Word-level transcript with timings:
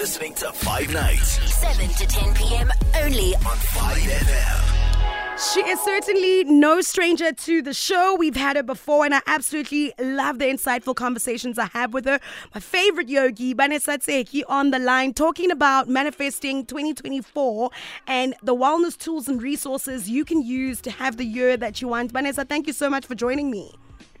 listening 0.00 0.32
to 0.32 0.50
Five 0.50 0.90
Nights 0.94 1.38
7 1.60 1.86
to 1.90 2.06
10 2.06 2.34
p.m. 2.34 2.70
only 3.02 3.34
on 3.34 3.42
5FM. 3.42 5.52
She 5.52 5.60
is 5.60 5.78
certainly 5.80 6.44
no 6.44 6.80
stranger 6.80 7.32
to 7.32 7.60
the 7.60 7.74
show. 7.74 8.16
We've 8.18 8.34
had 8.34 8.56
her 8.56 8.62
before, 8.62 9.04
and 9.04 9.14
I 9.14 9.20
absolutely 9.26 9.92
love 9.98 10.38
the 10.38 10.46
insightful 10.46 10.94
conversations 10.94 11.58
I 11.58 11.66
have 11.74 11.92
with 11.92 12.06
her. 12.06 12.18
My 12.54 12.62
favorite 12.62 13.10
yogi, 13.10 13.54
Banesa 13.54 13.98
Tseki, 13.98 14.42
on 14.48 14.70
the 14.70 14.78
line, 14.78 15.12
talking 15.12 15.50
about 15.50 15.86
manifesting 15.86 16.64
2024 16.64 17.68
and 18.06 18.34
the 18.42 18.56
wellness 18.56 18.96
tools 18.96 19.28
and 19.28 19.42
resources 19.42 20.08
you 20.08 20.24
can 20.24 20.40
use 20.40 20.80
to 20.80 20.90
have 20.90 21.18
the 21.18 21.26
year 21.26 21.58
that 21.58 21.82
you 21.82 21.88
want. 21.88 22.10
Banesa, 22.10 22.48
thank 22.48 22.66
you 22.66 22.72
so 22.72 22.88
much 22.88 23.04
for 23.04 23.14
joining 23.14 23.50
me. 23.50 23.70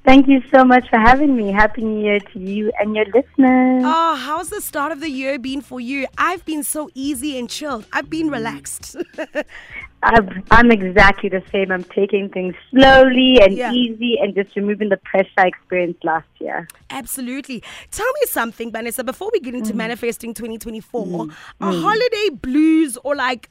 Thank 0.04 0.28
you 0.28 0.42
so 0.52 0.64
much 0.64 0.88
for 0.88 0.98
having 0.98 1.36
me. 1.36 1.52
Happy 1.52 1.82
New 1.82 2.02
Year 2.02 2.20
to 2.20 2.38
you 2.38 2.72
and 2.80 2.96
your 2.96 3.04
listeners. 3.06 3.82
Oh, 3.84 4.16
how's 4.16 4.48
the 4.48 4.60
start 4.62 4.92
of 4.92 5.00
the 5.00 5.10
year 5.10 5.38
been 5.38 5.60
for 5.60 5.78
you? 5.78 6.06
I've 6.16 6.44
been 6.46 6.64
so 6.64 6.88
easy 6.94 7.38
and 7.38 7.50
chilled. 7.50 7.84
I've 7.92 8.08
been 8.08 8.28
mm. 8.28 8.32
relaxed. 8.32 8.96
I'm, 10.02 10.42
I'm 10.50 10.70
exactly 10.70 11.28
the 11.28 11.42
same. 11.52 11.70
I'm 11.70 11.84
taking 11.84 12.30
things 12.30 12.54
slowly 12.70 13.40
and 13.42 13.52
Yeah. 13.52 13.72
easy 13.72 14.18
and 14.18 14.34
just 14.34 14.56
removing 14.56 14.88
the 14.88 14.96
pressure 14.96 15.28
I 15.36 15.48
experienced 15.48 16.02
last 16.02 16.28
year. 16.40 16.66
Absolutely. 16.88 17.62
Tell 17.90 18.06
me 18.06 18.26
something, 18.26 18.72
Banesa, 18.72 19.04
before 19.04 19.28
we 19.30 19.40
get 19.40 19.54
into 19.54 19.74
mm. 19.74 19.76
manifesting 19.76 20.32
2024, 20.32 21.06
mm. 21.06 21.34
are 21.60 21.72
holiday 21.72 22.30
blues 22.30 22.96
or 23.04 23.14
like 23.14 23.50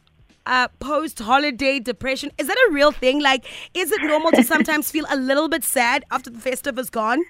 uh, 0.50 0.68
post 0.80 1.20
holiday 1.20 1.80
depression, 1.80 2.32
is 2.38 2.48
that 2.48 2.58
a 2.68 2.74
real 2.74 2.92
thing? 2.92 3.22
Like, 3.22 3.46
is 3.74 3.92
it 3.92 4.02
normal 4.04 4.32
to 4.32 4.44
sometimes 4.44 4.90
feel 4.92 5.06
a 5.10 5.16
little 5.16 5.48
bit 5.48 5.64
sad 5.64 6.04
after 6.12 6.30
the 6.30 6.40
festive 6.40 6.78
is 6.80 6.90
gone? 6.90 7.24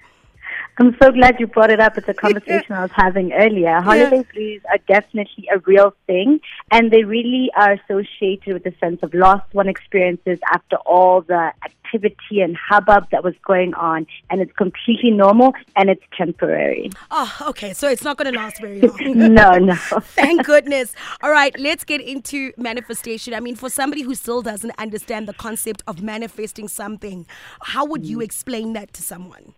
I'm 0.78 0.96
so 1.02 1.12
glad 1.12 1.38
you 1.38 1.46
brought 1.46 1.70
it 1.70 1.80
up. 1.80 1.98
It's 1.98 2.08
a 2.08 2.14
conversation 2.14 2.72
I 2.72 2.82
was 2.82 2.90
having 2.92 3.32
earlier. 3.32 3.80
Holiday 3.80 4.24
blues 4.32 4.62
are 4.70 4.78
definitely 4.88 5.48
a 5.52 5.58
real 5.60 5.94
thing, 6.06 6.40
and 6.70 6.90
they 6.90 7.04
really 7.04 7.50
are 7.54 7.72
associated 7.72 8.54
with 8.54 8.64
the 8.64 8.74
sense 8.80 9.00
of 9.02 9.12
loss 9.12 9.42
one 9.52 9.68
experiences 9.68 10.38
after 10.52 10.76
all 10.86 11.20
the 11.22 11.52
activity 11.64 12.40
and 12.40 12.56
hubbub 12.56 13.10
that 13.10 13.24
was 13.24 13.34
going 13.44 13.74
on. 13.74 14.06
And 14.30 14.40
it's 14.40 14.52
completely 14.52 15.10
normal 15.10 15.52
and 15.76 15.90
it's 15.90 16.02
temporary. 16.16 16.90
Oh, 17.10 17.36
okay. 17.48 17.72
So 17.72 17.88
it's 17.88 18.02
not 18.02 18.16
going 18.16 18.32
to 18.32 18.38
last 18.38 18.60
very 18.60 18.80
long. 19.06 19.34
no, 19.34 19.58
no. 19.58 19.74
Thank 20.00 20.44
goodness. 20.44 20.94
All 21.22 21.30
right, 21.30 21.58
let's 21.58 21.84
get 21.84 22.00
into 22.00 22.52
manifestation. 22.56 23.34
I 23.34 23.40
mean, 23.40 23.56
for 23.56 23.68
somebody 23.68 24.02
who 24.02 24.14
still 24.14 24.42
doesn't 24.42 24.72
understand 24.78 25.28
the 25.28 25.34
concept 25.34 25.82
of 25.86 26.02
manifesting 26.02 26.68
something, 26.68 27.26
how 27.62 27.84
would 27.84 28.06
you 28.06 28.18
mm. 28.18 28.24
explain 28.24 28.72
that 28.74 28.92
to 28.94 29.02
someone? 29.02 29.54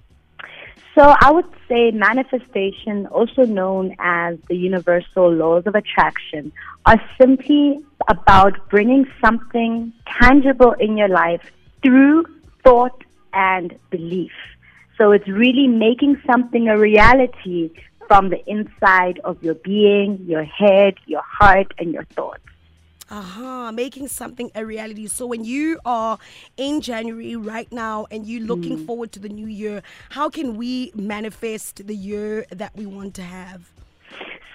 So 0.95 1.15
I 1.21 1.31
would 1.31 1.48
say 1.69 1.91
manifestation, 1.91 3.07
also 3.07 3.47
known 3.47 3.97
as 3.98 4.39
the 4.48 4.57
universal 4.57 5.33
laws 5.33 5.67
of 5.67 5.75
attraction, 5.75 6.53
are 6.85 7.01
simply 7.19 7.79
about 8.09 8.69
bringing 8.69 9.07
something 9.25 9.93
tangible 10.20 10.73
in 10.73 10.98
your 10.98 11.09
life 11.09 11.51
through 11.83 12.25
thought 12.63 13.05
and 13.33 13.79
belief. 13.89 14.33
So 14.98 15.13
it's 15.13 15.27
really 15.27 15.67
making 15.67 16.20
something 16.27 16.69
a 16.69 16.79
reality 16.79 17.70
from 18.07 18.29
the 18.29 18.47
inside 18.47 19.19
of 19.25 19.43
your 19.43 19.55
being, 19.55 20.19
your 20.27 20.45
head, 20.45 20.97
your 21.07 21.23
heart, 21.23 21.73
and 21.79 21.95
your 21.95 22.05
thoughts. 22.05 22.43
Aha, 23.13 23.71
making 23.73 24.09
something 24.09 24.51
a 24.55 24.65
reality. 24.65 25.07
So 25.07 25.27
when 25.27 25.45
you 25.45 25.79
are 25.85 26.19
in 26.57 26.81
January 26.81 27.37
right 27.37 27.71
now 27.71 28.07
and 28.11 28.27
you're 28.27 28.41
looking 28.41 28.79
mm. 28.79 28.87
forward 28.87 29.13
to 29.13 29.21
the 29.21 29.29
new 29.29 29.49
year, 29.49 29.83
how 30.09 30.31
can 30.31 30.57
we 30.57 30.93
manifest 30.95 31.87
the 31.87 31.95
year 31.95 32.47
that 32.51 32.75
we 32.75 32.87
want 32.87 33.13
to 33.17 33.23
have? 33.23 33.71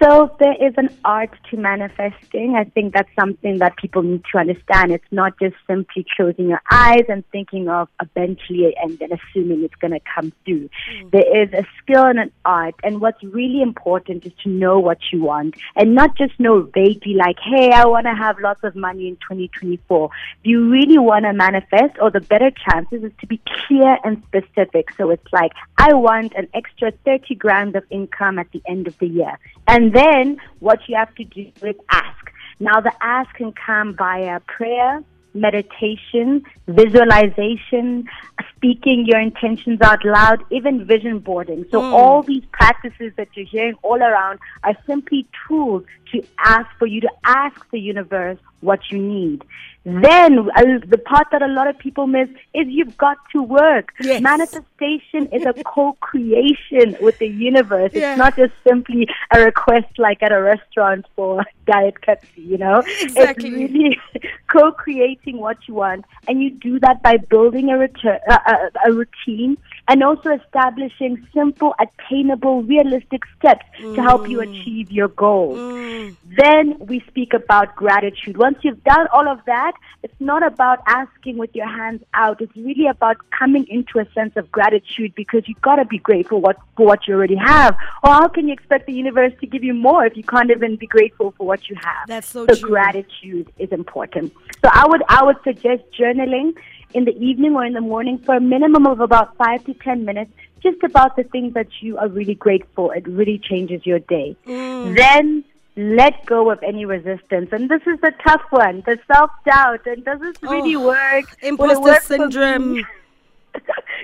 So 0.02 0.36
there 0.40 0.56
is 0.60 0.74
an 0.78 0.90
art 1.06 1.32
to 1.50 1.58
manifesting. 1.58 2.56
I 2.56 2.66
think 2.66 2.94
that's 2.94 3.10
something 3.20 3.60
that 3.60 3.78
people 3.78 4.04
need 4.04 4.24
to 4.32 4.38
understand. 4.38 4.92
It's 4.92 5.12
not 5.12 5.40
just 5.40 5.56
simply 5.66 6.06
closing 6.16 6.50
your 6.50 6.62
eyes 6.70 7.06
and 7.10 7.24
thinking 7.32 7.68
of 7.70 7.90
a 8.00 8.08
eventually 8.18 8.76
and 8.82 8.98
then 9.00 9.10
assuming 9.12 9.64
it's 9.64 9.76
going 9.76 9.92
to 9.92 10.00
come 10.14 10.32
through. 10.46 10.70
Mm. 10.94 11.12
There 11.12 11.44
is 11.44 11.54
a 11.54 11.66
skill 11.82 12.06
and 12.06 12.20
an 12.20 12.32
art. 12.46 12.76
And 12.84 13.02
what's 13.02 13.24
really 13.24 13.62
important 13.62 14.26
is 14.26 14.34
to 14.44 14.50
know 14.50 14.80
what 14.80 15.00
you 15.12 15.22
want 15.22 15.56
and 15.76 15.96
not 15.96 16.16
just 16.18 16.40
know 16.40 16.62
vaguely 16.62 17.14
like, 17.14 17.38
hey, 17.40 17.72
I 17.72 17.86
want 17.86 18.06
to 18.06 18.14
have 18.14 18.40
lots 18.40 18.64
of 18.64 18.76
money 18.76 19.08
in 19.08 19.16
2024. 19.18 20.10
If 20.40 20.46
you 20.46 20.70
really 20.70 20.98
want 20.98 21.26
to 21.26 21.34
manifest, 21.34 21.98
or 22.02 22.12
the 22.12 22.22
better 22.22 22.52
chances 22.52 23.04
is 23.04 23.12
to 23.20 23.28
be 23.28 23.42
clear 23.68 23.98
and 24.04 24.24
specific. 24.28 24.92
So 24.98 25.10
it's 25.10 25.32
like, 25.32 25.52
I 25.78 25.94
want 25.94 26.34
an 26.36 26.48
extra 26.54 26.92
30 27.06 27.36
grand 27.36 27.76
of 27.76 27.84
income 27.90 28.40
at 28.40 28.52
the 28.52 28.62
end 28.68 28.88
of 28.88 28.98
the 29.00 29.08
year. 29.08 29.38
And 29.68 29.87
then 29.94 30.38
what 30.60 30.80
you 30.88 30.96
have 30.96 31.14
to 31.16 31.24
do 31.24 31.52
is 31.62 31.76
ask. 31.90 32.32
Now 32.60 32.82
the 32.82 32.94
ask 33.02 33.34
can 33.36 33.54
come 33.54 33.96
via 33.96 34.40
prayer, 34.42 35.04
meditation, 35.34 36.44
visualization, 36.68 38.08
speaking 38.56 39.06
your 39.06 39.20
intentions 39.20 39.80
out 39.82 40.04
loud, 40.04 40.44
even 40.52 40.86
vision 40.86 41.20
boarding. 41.20 41.66
So 41.72 41.80
hmm. 41.80 41.94
all 41.94 42.24
these 42.24 42.44
practices 42.52 43.14
that 43.18 43.30
you're 43.36 43.46
hearing 43.46 43.76
all 43.84 44.02
around 44.02 44.40
are 44.64 44.76
simply 44.86 45.28
tools 45.48 45.84
to 46.12 46.24
ask 46.40 46.68
for 46.80 46.88
you 46.88 47.02
to 47.02 47.12
ask 47.24 47.70
the 47.72 47.80
universe 47.80 48.40
what 48.62 48.80
you 48.92 48.98
need. 48.98 49.44
Then 49.86 50.40
uh, 50.40 50.64
the 50.86 50.98
part 50.98 51.28
that 51.32 51.42
a 51.42 51.48
lot 51.48 51.68
of 51.68 51.78
people 51.80 52.08
miss 52.08 52.28
is 52.54 52.68
you've 52.68 52.98
got 52.98 53.18
to 53.32 53.42
work. 53.42 53.94
Yes. 54.02 54.22
Manifestation 54.22 55.28
is 55.32 55.46
a 55.46 55.54
co-creation 55.64 56.98
with 57.00 57.18
the 57.20 57.28
universe. 57.28 57.92
Yeah. 57.94 58.12
It's 58.12 58.18
not 58.18 58.36
just 58.36 58.52
simply 58.68 59.08
a 59.34 59.40
request 59.40 59.98
like 59.98 60.22
at 60.22 60.34
a 60.34 60.42
restaurant 60.42 61.06
for 61.16 61.46
diet 61.66 61.96
Pepsi, 62.06 62.20
you 62.36 62.58
know? 62.58 62.84
Exactly. 63.00 63.64
It's 63.64 63.74
really 63.74 64.00
co-creating 64.48 65.38
what 65.38 65.58
you 65.70 65.76
want. 65.76 66.04
And 66.28 66.44
you 66.44 66.52
do 66.52 66.82
that 66.82 67.02
by 67.02 67.16
building 67.16 67.70
a, 67.70 67.76
retur- 67.76 68.20
uh, 68.28 68.40
a, 68.46 68.90
a 68.90 68.94
routine 68.94 69.58
and 69.88 70.04
also 70.04 70.32
establishing 70.32 71.26
simple, 71.34 71.76
attainable, 71.80 72.64
realistic 72.64 73.24
steps 73.38 73.66
to 73.80 74.02
help 74.02 74.28
you 74.28 74.40
mm. 74.40 74.50
achieve 74.50 74.92
your 74.92 75.08
goals. 75.10 75.58
Mm. 75.58 76.16
Then 76.38 76.76
we 76.80 77.04
speak 77.08 77.34
about 77.34 77.76
gratitude. 77.76 78.38
Once 78.38 78.58
you've 78.64 78.84
done 78.84 79.08
all 79.14 79.28
of 79.28 79.40
that, 79.46 79.74
it's 80.04 80.20
not 80.20 80.46
about 80.46 80.80
asking 80.88 81.38
with 81.38 81.54
your 81.54 81.68
hands 81.68 82.04
out. 82.14 82.42
It's 82.42 82.56
really 82.56 82.88
about 82.88 83.18
coming 83.38 83.66
into 83.70 84.00
a 84.00 84.12
sense 84.14 84.36
of 84.36 84.52
gratitude 84.52 85.14
because 85.16 85.44
you've 85.48 85.62
got 85.62 85.78
to 85.78 85.86
be 85.86 86.00
grateful 86.00 86.42
what, 86.42 86.58
for 86.76 86.86
what 86.86 87.08
you 87.08 87.14
already 87.14 87.38
have. 87.38 87.76
Or 88.04 88.12
how 88.12 88.28
can 88.28 88.48
you 88.48 88.54
expect 88.54 88.88
the 88.88 88.94
universe 88.94 89.34
to 89.42 89.48
give 89.48 89.64
you 89.64 89.74
more 89.74 90.06
if 90.06 90.18
you 90.18 90.24
can't 90.24 90.52
even 90.52 90.76
be 90.76 90.88
grateful 90.88 91.34
for 91.38 91.46
what 91.48 91.70
you 91.70 91.76
have? 91.82 92.08
That's 92.08 92.28
so 92.28 92.46
so 92.48 92.56
true. 92.56 92.70
gratitude 92.70 93.52
is 93.58 93.72
important. 93.72 94.34
So 94.64 94.70
I 94.72 94.86
would 94.88 95.04
I 95.10 95.24
would 95.24 95.38
suggest 95.44 95.84
journaling 95.98 96.56
in 96.94 97.06
the 97.06 97.16
evening 97.18 97.56
or 97.56 97.66
in 97.66 97.74
the 97.74 97.82
morning 97.82 98.18
for 98.20 98.36
a 98.36 98.42
minimum 98.42 98.86
of 98.88 99.00
about 99.00 99.36
five 99.38 99.64
to 99.66 99.74
ten 99.74 100.06
minutes, 100.06 100.32
just 100.62 100.82
about 100.84 101.16
the 101.16 101.24
things 101.24 101.54
that 101.54 101.68
you 101.82 101.98
are 101.98 102.08
really 102.08 102.36
grateful. 102.36 102.92
It 102.92 103.08
really 103.08 103.38
changes 103.40 103.86
your 103.86 104.00
day. 104.00 104.36
Mm. 104.46 104.96
Then 104.96 105.44
let 105.76 106.26
go 106.26 106.50
of 106.50 106.62
any 106.64 106.86
resistance. 106.86 107.50
And 107.52 107.70
this 107.70 107.82
is 107.86 108.00
the 108.02 108.12
tough 108.24 108.42
one, 108.50 108.82
the 108.86 109.00
self 109.08 109.30
doubt. 109.46 109.86
And 109.86 110.04
does 110.04 110.20
this 110.20 110.36
really 110.42 110.76
Oh, 110.76 110.88
work? 110.88 111.26
Will 111.42 111.48
it 111.48 111.50
Imposter 111.50 111.80
work 111.82 112.02
syndrome. 112.02 112.86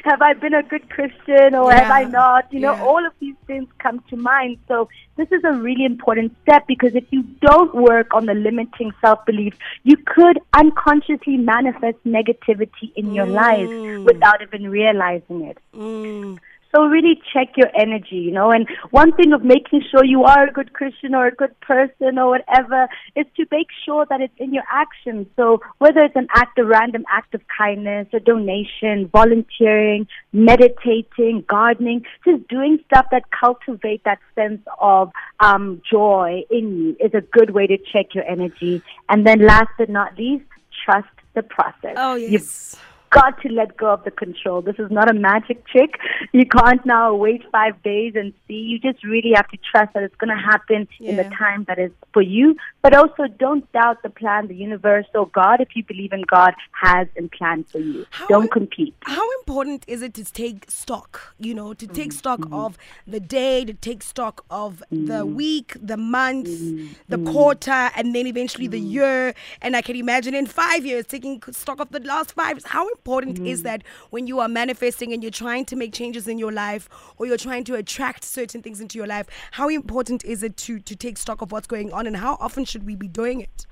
Have 0.04 0.22
I 0.22 0.34
been 0.34 0.54
a 0.54 0.64
good 0.64 0.90
Christian 0.90 1.56
or 1.56 1.72
have 1.72 1.90
I 1.90 2.04
not? 2.04 2.52
You 2.52 2.60
know, 2.60 2.74
yeah. 2.74 2.84
all 2.84 3.06
of 3.06 3.14
these 3.20 3.36
things 3.48 3.70
come 3.80 4.04
to 4.10 4.18
mind. 4.18 4.58
So 4.68 4.90
this 5.16 5.32
is 5.32 5.44
a 5.46 5.54
really 5.54 5.86
important 5.86 6.36
step 6.44 6.68
because 6.68 6.94
if 6.94 7.06
you 7.12 7.24
don't 7.42 7.74
work 7.74 8.14
on 8.14 8.26
the 8.26 8.34
limiting 8.34 8.92
self-belief, 9.00 9.54
you 9.84 9.96
could 9.96 10.40
unconsciously 10.54 11.38
manifest 11.38 11.98
negativity 12.06 12.92
in 12.98 13.14
your 13.14 13.26
life 13.26 13.70
without 14.04 14.42
even 14.42 14.70
realizing 14.70 15.44
it. 15.44 15.58
Mm. 15.74 16.38
So 16.74 16.86
really 16.86 17.22
check 17.32 17.50
your 17.56 17.70
energy, 17.80 18.16
you 18.16 18.32
know. 18.32 18.52
And 18.52 18.68
one 18.90 19.12
thing 19.14 19.32
of 19.34 19.44
making 19.44 19.84
sure 19.92 20.04
you 20.04 20.24
are 20.24 20.48
a 20.48 20.52
good 20.52 20.74
Christian 20.74 21.14
or 21.14 21.28
a 21.28 21.36
good 21.36 21.60
person 21.62 22.18
or 22.18 22.30
whatever 22.30 22.88
is 23.16 23.26
to 23.38 23.46
make 23.52 23.68
sure 23.86 24.06
that 24.10 24.22
it's 24.22 24.34
in 24.38 24.54
your 24.54 24.64
actions. 24.72 25.28
So 25.36 25.62
whether 25.78 26.00
it's 26.00 26.16
an 26.16 26.28
act, 26.34 26.58
a 26.58 26.66
random 26.66 27.06
act 27.10 27.36
of 27.36 27.42
kindness, 27.56 28.08
a 28.14 28.20
donation, 28.20 29.08
volunteering, 29.08 30.08
meditating, 30.32 31.46
gardening, 31.48 32.06
just 32.26 32.48
doing 32.48 32.80
stuff 32.88 33.06
that 33.12 33.24
cultivate 33.30 34.04
that 34.06 34.20
sense 34.34 34.62
of 34.80 35.12
um, 35.40 35.82
joy 35.90 36.44
in 36.50 36.78
you 36.78 36.98
is 37.00 37.14
a 37.14 37.22
good 37.22 37.52
way 37.52 37.68
to 37.68 37.78
check 37.78 38.16
your 38.16 38.26
energy. 38.26 38.82
And 39.10 39.28
then 39.28 39.46
last 39.46 39.70
but 39.78 39.90
not 39.90 40.18
least, 40.18 40.46
trust 40.86 41.08
the 41.36 41.44
process. 41.44 41.96
Oh, 41.98 42.16
You've 42.16 42.32
yes. 42.32 42.78
Got 43.14 43.40
to 43.42 43.50
let 43.50 43.78
go 43.78 43.88
of 43.94 44.04
the 44.04 44.12
control. 44.12 44.62
This 44.62 44.76
is 44.80 44.90
not 44.92 45.10
a 45.10 45.14
magic 45.14 45.66
trick. 45.68 45.92
You 46.34 46.46
can't 46.46 46.84
now 46.86 47.14
wait 47.16 47.42
five 47.52 47.82
days 47.84 48.14
and 48.16 48.34
see. 48.48 48.56
You 48.56 48.80
just 48.80 49.04
really 49.04 49.34
have 49.36 49.48
to 49.50 49.58
trust 49.72 49.94
that 49.94 50.04
it's 50.04 50.16
going 50.16 50.36
to 50.36 50.42
happen 50.52 50.88
in 51.00 51.16
the 51.18 51.24
time 51.38 51.66
that 51.68 51.80
is 51.80 51.92
for 52.14 52.22
you. 52.22 52.56
But 52.82 52.96
also, 52.96 53.28
don't 53.40 53.70
doubt 53.72 54.02
the 54.04 54.10
plan 54.10 54.48
the 54.48 54.56
universe 54.56 55.06
or 55.16 55.28
God, 55.28 55.62
if 55.62 55.70
you 55.76 55.84
believe 55.84 56.12
in 56.14 56.24
God, 56.24 56.54
has 56.82 57.08
and 57.16 57.32
planned 57.32 57.66
for 57.72 57.80
you. 57.80 58.06
How- 58.10 58.28
don't 58.28 58.52
compete. 58.52 58.96
How 59.06 59.28
important 59.40 59.84
is 59.88 60.02
it 60.02 60.14
to 60.16 60.24
take 60.26 60.66
stock, 60.70 61.36
you 61.40 61.54
know, 61.54 61.74
to 61.74 61.86
Mm, 61.88 61.94
take 61.94 62.12
stock 62.12 62.40
mm-hmm. 62.42 62.54
of 62.66 62.78
the 63.08 63.20
day, 63.20 63.64
to 63.66 63.74
take 63.74 64.02
stock 64.04 64.44
of 64.50 64.82
the 64.92 65.22
Mm. 65.26 65.34
week, 65.36 65.78
the 65.82 65.98
month, 65.98 66.48
the 67.08 67.18
Mm-hmm. 67.18 67.32
quarter, 67.34 67.82
and 67.96 68.16
then 68.16 68.26
eventually 68.28 68.68
the 68.68 68.80
year? 68.80 69.34
And 69.62 69.76
I 69.76 69.82
can 69.82 69.96
imagine 69.96 70.34
in 70.34 70.46
five 70.48 70.86
years 70.86 71.06
taking 71.06 71.42
stock 71.52 71.80
of 71.80 71.90
the 71.92 72.00
last 72.00 72.34
five. 72.34 72.58
How 72.66 72.88
important 72.90 73.03
is 73.46 73.62
Mm. 73.62 73.64
that 73.64 73.84
when 74.10 74.28
you 74.28 74.40
are 74.40 74.48
manifesting 74.48 75.14
and 75.14 75.22
you're 75.24 75.32
trying 75.32 75.66
to 75.66 75.76
make 75.76 75.94
changes 75.94 76.28
in 76.28 76.38
your 76.38 76.52
life 76.52 76.90
or 77.18 77.26
you're 77.26 77.38
trying 77.38 77.64
to 77.66 77.76
attract 77.76 78.24
certain 78.24 78.62
things 78.62 78.80
into 78.82 78.98
your 78.98 79.08
life? 79.08 79.28
How 79.52 79.70
important 79.70 80.24
is 80.26 80.44
it 80.44 80.58
to, 80.58 80.80
to 80.80 80.96
take 80.96 81.18
stock 81.18 81.42
of 81.42 81.52
what's 81.52 81.68
going 81.68 81.92
on 81.92 82.08
and 82.08 82.18
how 82.18 82.38
often 82.40 82.66
should 82.66 82.86
we 82.86 82.96
be 82.96 83.08
doing 83.08 83.42
it? 83.42 83.66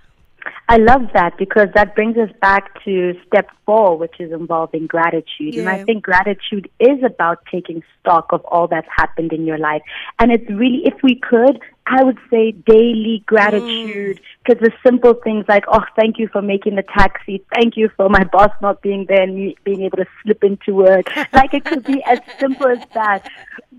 I 0.71 0.77
love 0.77 1.09
that 1.13 1.37
because 1.37 1.67
that 1.75 1.95
brings 1.95 2.15
us 2.15 2.29
back 2.39 2.81
to 2.85 3.13
step 3.27 3.49
four, 3.65 3.97
which 3.97 4.15
is 4.21 4.31
involving 4.31 4.87
gratitude. 4.87 5.55
And 5.55 5.67
I 5.67 5.83
think 5.83 6.01
gratitude 6.01 6.69
is 6.79 7.03
about 7.03 7.39
taking 7.51 7.83
stock 7.99 8.27
of 8.31 8.39
all 8.45 8.69
that's 8.69 8.87
happened 8.95 9.33
in 9.33 9.45
your 9.45 9.57
life. 9.57 9.81
And 10.17 10.31
it's 10.31 10.49
really, 10.49 10.83
if 10.85 10.93
we 11.03 11.15
could, 11.15 11.59
I 11.87 12.05
would 12.05 12.17
say 12.29 12.53
daily 12.53 13.21
gratitude 13.25 14.21
mm. 14.21 14.23
because 14.45 14.61
the 14.61 14.71
simple 14.81 15.13
things 15.13 15.43
like, 15.49 15.65
oh, 15.67 15.83
thank 15.97 16.17
you 16.17 16.29
for 16.29 16.41
making 16.41 16.75
the 16.75 16.83
taxi. 16.83 17.43
Thank 17.53 17.75
you 17.75 17.89
for 17.97 18.07
my 18.07 18.23
boss 18.23 18.51
not 18.61 18.81
being 18.81 19.05
there 19.09 19.23
and 19.23 19.35
me 19.35 19.57
being 19.65 19.81
able 19.81 19.97
to 19.97 20.05
slip 20.23 20.41
into 20.41 20.73
work. 20.73 21.13
like 21.33 21.53
it 21.53 21.65
could 21.65 21.83
be 21.83 22.01
as 22.05 22.19
simple 22.39 22.67
as 22.67 22.79
that. 22.93 23.29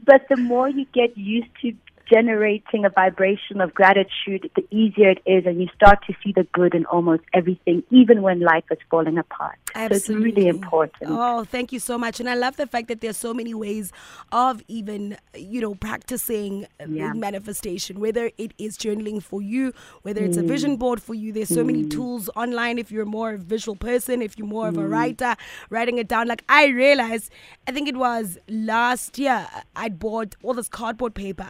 But 0.04 0.28
the 0.28 0.36
more 0.36 0.68
you 0.68 0.84
get 0.92 1.16
used 1.16 1.48
to 1.62 1.72
generating 2.10 2.84
a 2.84 2.90
vibration 2.90 3.60
of 3.60 3.74
gratitude, 3.74 4.50
the 4.56 4.64
easier 4.70 5.10
it 5.10 5.22
is, 5.26 5.46
and 5.46 5.60
you 5.60 5.68
start 5.74 5.98
to 6.06 6.14
see 6.22 6.32
the 6.32 6.44
good 6.52 6.74
in 6.74 6.84
almost 6.86 7.22
everything, 7.34 7.82
even 7.90 8.22
when 8.22 8.40
life 8.40 8.64
is 8.70 8.78
falling 8.90 9.18
apart. 9.18 9.56
So 9.74 9.86
it's 9.90 10.08
really 10.08 10.46
important. 10.48 11.10
Oh, 11.10 11.44
thank 11.44 11.72
you 11.72 11.78
so 11.78 11.96
much. 11.96 12.20
And 12.20 12.28
I 12.28 12.34
love 12.34 12.56
the 12.56 12.66
fact 12.66 12.88
that 12.88 13.00
there's 13.00 13.16
so 13.16 13.32
many 13.32 13.54
ways 13.54 13.92
of 14.30 14.62
even, 14.68 15.16
you 15.34 15.60
know, 15.60 15.74
practicing 15.74 16.66
uh, 16.80 16.84
Yeah. 16.88 17.12
manifestation, 17.14 18.00
whether 18.00 18.30
it 18.38 18.52
is 18.58 18.76
journaling 18.76 19.22
for 19.22 19.40
you, 19.40 19.72
whether 20.02 20.22
it's 20.24 20.36
a 20.36 20.42
Mm. 20.42 20.48
vision 20.48 20.76
board 20.76 21.00
for 21.00 21.14
you. 21.14 21.32
There's 21.32 21.48
so 21.48 21.64
many 21.64 21.84
tools 21.84 22.28
online 22.36 22.78
if 22.78 22.90
you're 22.92 23.04
more 23.06 23.30
a 23.34 23.38
visual 23.38 23.76
person, 23.76 24.20
if 24.22 24.36
you're 24.38 24.46
more 24.46 24.68
of 24.68 24.74
Mm. 24.76 24.82
a 24.84 24.88
writer, 24.88 25.34
writing 25.70 25.98
it 25.98 26.08
down. 26.08 26.26
Like 26.28 26.44
I 26.48 26.66
realized, 26.66 27.32
I 27.66 27.72
think 27.72 27.88
it 27.88 27.96
was 27.96 28.38
last 28.48 29.18
year, 29.18 29.46
I 29.74 29.88
bought 29.88 30.34
all 30.42 30.54
this 30.54 30.68
cardboard 30.68 31.14
paper 31.14 31.48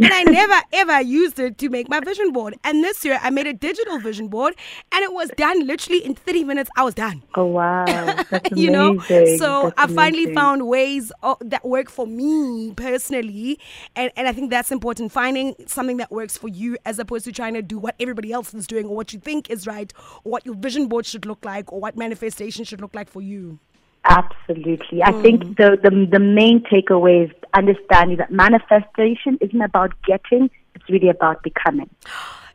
and 0.00 0.12
I 0.12 0.22
never 0.24 0.60
ever 0.72 1.00
used 1.00 1.38
it 1.38 1.58
to 1.58 1.68
make 1.68 1.88
my 1.88 2.00
vision 2.00 2.32
board. 2.32 2.54
And 2.64 2.82
this 2.82 3.04
year 3.04 3.18
I 3.22 3.30
made 3.30 3.46
a 3.46 3.52
digital 3.52 3.98
vision 3.98 4.28
board 4.28 4.54
and 4.92 5.02
it 5.02 5.12
was 5.12 5.30
done 5.36 5.66
literally 5.66 6.04
in 6.04 6.14
30 6.14 6.44
minutes. 6.44 6.70
I 6.76 6.82
was 6.84 6.94
done 6.94 7.22
Oh 7.34 7.46
wow, 7.46 8.16
that's 8.30 8.50
you 8.50 8.70
know 8.70 8.96
so 9.24 9.70
That's 9.70 9.74
i 9.76 9.86
finally 9.86 10.24
amazing. 10.24 10.34
found 10.34 10.66
ways 10.68 11.12
that 11.40 11.64
work 11.64 11.88
for 11.90 12.06
me 12.06 12.72
personally 12.76 13.58
and, 13.96 14.10
and 14.16 14.28
i 14.28 14.32
think 14.32 14.50
that's 14.50 14.70
important 14.70 15.10
finding 15.12 15.54
something 15.66 15.96
that 15.98 16.10
works 16.10 16.36
for 16.36 16.48
you 16.48 16.76
as 16.84 16.98
opposed 16.98 17.24
to 17.24 17.32
trying 17.32 17.54
to 17.54 17.62
do 17.62 17.78
what 17.78 17.94
everybody 18.00 18.32
else 18.32 18.52
is 18.54 18.66
doing 18.66 18.86
or 18.86 18.94
what 18.96 19.12
you 19.12 19.18
think 19.18 19.50
is 19.50 19.66
right 19.66 19.92
or 20.24 20.32
what 20.32 20.44
your 20.46 20.54
vision 20.54 20.88
board 20.88 21.06
should 21.06 21.24
look 21.26 21.44
like 21.44 21.72
or 21.72 21.80
what 21.80 21.96
manifestation 21.96 22.64
should 22.64 22.80
look 22.80 22.94
like 22.94 23.08
for 23.08 23.20
you 23.22 23.58
Absolutely. 24.04 25.02
I 25.02 25.12
Mm. 25.12 25.22
think 25.22 25.56
the, 25.56 25.78
the 25.82 25.90
the 26.10 26.18
main 26.18 26.60
takeaway 26.64 27.26
is 27.26 27.30
understanding 27.54 28.18
that 28.18 28.30
manifestation 28.30 29.38
isn't 29.40 29.60
about 29.60 29.92
getting; 30.02 30.50
it's 30.74 30.88
really 30.88 31.08
about 31.08 31.42
becoming. 31.42 31.90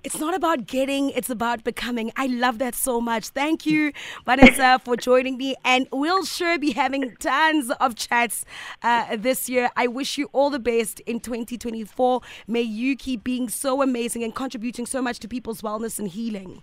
It's 0.03 0.19
not 0.19 0.33
about 0.33 0.67
getting, 0.67 1.09
it's 1.09 1.29
about 1.29 1.63
becoming. 1.63 2.11
I 2.15 2.27
love 2.27 2.59
that 2.59 2.75
so 2.75 3.01
much. 3.01 3.27
Thank 3.27 3.65
you, 3.65 3.91
Banesa, 4.25 4.81
for 4.85 4.95
joining 4.95 5.37
me. 5.37 5.55
And 5.65 5.87
we'll 5.91 6.23
sure 6.23 6.57
be 6.57 6.71
having 6.71 7.15
tons 7.19 7.71
of 7.71 7.95
chats 7.95 8.45
uh, 8.83 9.17
this 9.17 9.49
year. 9.49 9.69
I 9.75 9.87
wish 9.87 10.17
you 10.17 10.29
all 10.31 10.49
the 10.49 10.59
best 10.59 10.99
in 11.01 11.19
2024. 11.19 12.21
May 12.47 12.61
you 12.61 12.95
keep 12.95 13.23
being 13.23 13.49
so 13.49 13.81
amazing 13.81 14.23
and 14.23 14.33
contributing 14.33 14.85
so 14.85 15.01
much 15.01 15.19
to 15.19 15.27
people's 15.27 15.61
wellness 15.61 15.99
and 15.99 16.07
healing. 16.07 16.61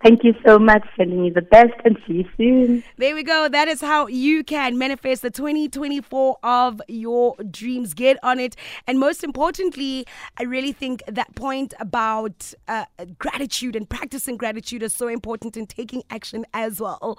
Thank 0.00 0.22
you 0.22 0.32
so 0.46 0.60
much. 0.60 0.86
Sending 0.96 1.24
you 1.24 1.32
the 1.32 1.42
best, 1.42 1.72
and 1.84 1.98
see 2.06 2.18
you 2.18 2.28
soon. 2.36 2.84
There 2.98 3.16
we 3.16 3.24
go. 3.24 3.48
That 3.48 3.66
is 3.66 3.80
how 3.80 4.06
you 4.06 4.44
can 4.44 4.78
manifest 4.78 5.22
the 5.22 5.30
2024 5.30 6.38
of 6.44 6.80
your 6.86 7.34
dreams. 7.50 7.94
Get 7.94 8.16
on 8.22 8.38
it. 8.38 8.54
And 8.86 9.00
most 9.00 9.24
importantly, 9.24 10.06
I 10.38 10.44
really 10.44 10.70
think 10.70 11.02
that 11.08 11.34
point 11.34 11.74
about 11.80 12.54
uh, 12.68 12.84
gratitude 13.18 13.74
and 13.74 13.88
practicing 13.88 14.36
gratitude 14.36 14.84
is 14.84 14.94
so 14.94 15.08
important 15.08 15.56
in 15.56 15.66
taking 15.66 16.04
action 16.10 16.46
as 16.54 16.80
well. 16.80 17.18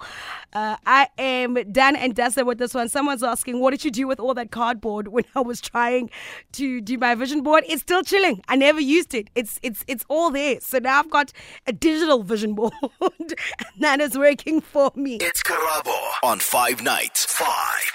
Uh, 0.54 0.76
I 0.86 1.08
am 1.18 1.56
done 1.72 1.96
and 1.96 2.14
dusted 2.14 2.46
with 2.46 2.56
this 2.56 2.72
one. 2.72 2.88
Someone's 2.88 3.22
asking, 3.22 3.60
What 3.60 3.72
did 3.72 3.84
you 3.84 3.90
do 3.90 4.06
with 4.08 4.18
all 4.18 4.32
that 4.32 4.50
cardboard 4.50 5.08
when 5.08 5.24
I 5.34 5.40
was 5.40 5.60
trying 5.60 6.08
to 6.52 6.80
do 6.80 6.96
my 6.96 7.14
vision 7.14 7.42
board? 7.42 7.64
It's 7.68 7.82
still 7.82 8.02
chilling. 8.02 8.42
I 8.48 8.56
never 8.56 8.80
used 8.80 9.12
it. 9.12 9.28
It's 9.34 9.60
it's 9.62 9.84
it's 9.86 10.06
all 10.08 10.30
there. 10.30 10.60
So 10.60 10.78
now 10.78 11.00
I've 11.00 11.10
got 11.10 11.30
a 11.66 11.74
digital 11.74 12.22
vision 12.22 12.54
board 12.54 12.69
and 13.00 13.34
that 13.78 14.00
is 14.00 14.16
working 14.16 14.60
for 14.60 14.92
me. 14.94 15.16
It's 15.16 15.42
Karabo 15.42 15.96
on 16.22 16.38
Five 16.38 16.82
Nights, 16.82 17.24
5 17.26 17.46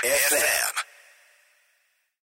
FM. 0.04 0.85